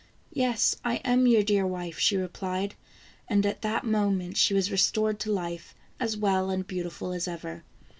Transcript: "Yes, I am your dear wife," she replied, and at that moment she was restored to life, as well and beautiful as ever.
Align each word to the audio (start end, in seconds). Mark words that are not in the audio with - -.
"Yes, 0.33 0.77
I 0.83 0.95
am 1.05 1.27
your 1.27 1.43
dear 1.43 1.63
wife," 1.67 1.99
she 1.99 2.17
replied, 2.17 2.73
and 3.27 3.45
at 3.45 3.61
that 3.61 3.83
moment 3.83 4.35
she 4.35 4.55
was 4.55 4.71
restored 4.71 5.19
to 5.19 5.31
life, 5.31 5.75
as 5.99 6.17
well 6.17 6.49
and 6.49 6.65
beautiful 6.65 7.11
as 7.11 7.27
ever. 7.27 7.63